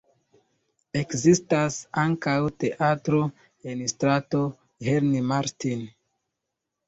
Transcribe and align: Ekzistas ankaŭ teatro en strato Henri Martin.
Ekzistas 0.99 1.75
ankaŭ 2.03 2.33
teatro 2.63 3.19
en 3.73 3.83
strato 3.93 4.41
Henri 4.87 5.21
Martin. 5.33 5.85